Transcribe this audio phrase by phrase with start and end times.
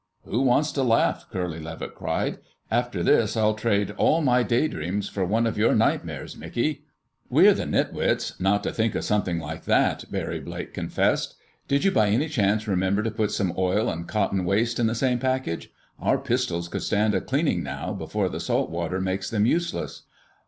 [0.25, 2.39] "Who wants to laugh?" Curly Levitt cried.
[2.71, 6.85] "After this I'll trade all my day dreams for one of your nightmares, Mickey."
[7.29, 11.35] "We're the nitwits not to think of something like that!" Barry Blake confessed.
[11.67, 14.95] "Did you by any chance remember to put some oil and cotton waste in the
[14.95, 15.71] same package?
[15.99, 20.01] Our pistols could stand a cleaning now, before the salt water makes them useless."